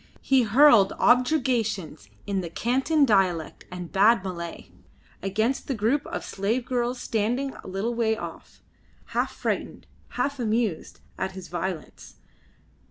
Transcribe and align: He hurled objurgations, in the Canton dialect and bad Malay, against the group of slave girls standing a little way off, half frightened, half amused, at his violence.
He 0.23 0.41
hurled 0.41 0.93
objurgations, 0.97 2.09
in 2.25 2.41
the 2.41 2.49
Canton 2.49 3.05
dialect 3.05 3.65
and 3.69 3.91
bad 3.91 4.23
Malay, 4.23 4.71
against 5.21 5.67
the 5.67 5.75
group 5.75 6.07
of 6.07 6.25
slave 6.25 6.65
girls 6.65 6.99
standing 6.99 7.53
a 7.63 7.67
little 7.67 7.93
way 7.93 8.17
off, 8.17 8.63
half 9.13 9.31
frightened, 9.31 9.85
half 10.17 10.39
amused, 10.39 11.01
at 11.19 11.33
his 11.33 11.49
violence. 11.49 12.15